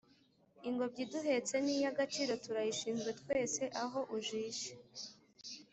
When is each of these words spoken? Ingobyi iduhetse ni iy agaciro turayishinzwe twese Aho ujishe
Ingobyi 0.69 0.99
iduhetse 1.05 1.55
ni 1.63 1.73
iy 1.77 1.85
agaciro 1.91 2.31
turayishinzwe 2.43 3.09
twese 3.19 3.61
Aho 3.83 3.99
ujishe 4.15 4.73